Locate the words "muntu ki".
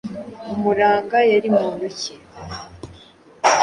1.57-2.13